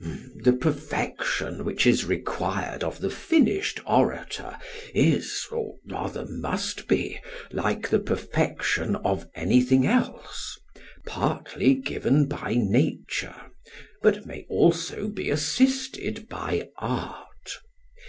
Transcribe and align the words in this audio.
SOCRATES: 0.00 0.42
The 0.44 0.52
perfection 0.54 1.64
which 1.64 1.86
is 1.86 2.04
required 2.04 2.82
of 2.82 2.98
the 2.98 3.10
finished 3.10 3.78
orator 3.86 4.58
is, 4.92 5.46
or 5.52 5.76
rather 5.88 6.26
must 6.26 6.88
be, 6.88 7.20
like 7.52 7.88
the 7.88 8.00
perfection 8.00 8.96
of 8.96 9.28
anything 9.36 9.86
else; 9.86 10.58
partly 11.06 11.74
given 11.76 12.26
by 12.26 12.54
nature, 12.58 13.36
but 14.02 14.26
may 14.26 14.44
also 14.48 15.06
be 15.06 15.30
assisted 15.30 16.28
by 16.28 16.70
art. 16.78 17.60